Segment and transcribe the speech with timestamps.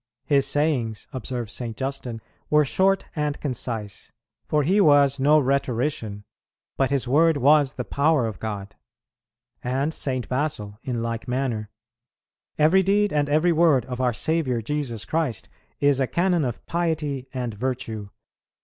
[0.25, 1.77] 'His sayings,' observes St.
[1.77, 4.11] Justin, 'were short and concise;
[4.47, 6.23] for He was no rhetorician,
[6.75, 8.75] but His word was the power of God.'
[9.63, 10.27] And St.
[10.27, 11.69] Basil, in like manner,
[12.57, 17.27] 'Every deed and every word of our Saviour Jesus Christ is a canon of piety
[17.31, 18.09] and virtue.